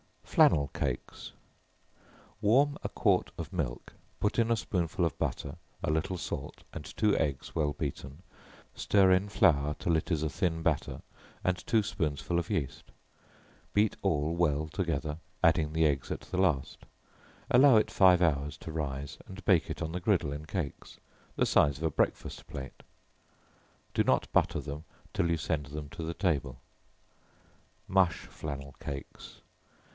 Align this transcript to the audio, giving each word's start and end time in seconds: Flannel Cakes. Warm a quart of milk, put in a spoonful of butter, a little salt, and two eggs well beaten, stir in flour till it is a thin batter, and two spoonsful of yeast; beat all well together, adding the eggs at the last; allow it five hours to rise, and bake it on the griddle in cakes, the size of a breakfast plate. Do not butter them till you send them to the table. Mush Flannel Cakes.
Flannel 0.23 0.69
Cakes. 0.73 1.33
Warm 2.39 2.77
a 2.83 2.87
quart 2.89 3.31
of 3.37 3.51
milk, 3.53 3.93
put 4.21 4.39
in 4.39 4.49
a 4.49 4.55
spoonful 4.55 5.05
of 5.05 5.15
butter, 5.19 5.57
a 5.83 5.91
little 5.91 6.17
salt, 6.17 6.63
and 6.73 6.85
two 6.85 7.15
eggs 7.17 7.53
well 7.53 7.73
beaten, 7.73 8.23
stir 8.73 9.11
in 9.11 9.27
flour 9.27 9.75
till 9.77 9.95
it 9.97 10.09
is 10.09 10.23
a 10.23 10.29
thin 10.29 10.63
batter, 10.63 11.01
and 11.43 11.57
two 11.67 11.83
spoonsful 11.83 12.39
of 12.39 12.49
yeast; 12.49 12.85
beat 13.73 13.97
all 14.01 14.33
well 14.33 14.67
together, 14.69 15.19
adding 15.43 15.73
the 15.73 15.85
eggs 15.85 16.09
at 16.09 16.21
the 16.21 16.37
last; 16.37 16.85
allow 17.51 17.75
it 17.75 17.91
five 17.91 18.21
hours 18.21 18.55
to 18.57 18.71
rise, 18.71 19.17
and 19.27 19.43
bake 19.45 19.69
it 19.69 19.81
on 19.83 19.91
the 19.91 19.99
griddle 19.99 20.31
in 20.31 20.45
cakes, 20.45 20.97
the 21.35 21.45
size 21.45 21.77
of 21.77 21.83
a 21.83 21.91
breakfast 21.91 22.47
plate. 22.47 22.83
Do 23.93 24.03
not 24.03 24.31
butter 24.31 24.61
them 24.61 24.85
till 25.13 25.29
you 25.29 25.37
send 25.37 25.67
them 25.67 25.89
to 25.89 26.03
the 26.03 26.15
table. 26.15 26.61
Mush 27.87 28.21
Flannel 28.25 28.75
Cakes. 28.79 29.41